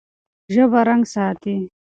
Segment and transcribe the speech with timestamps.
[0.53, 1.55] ژبه رنګ ساتي.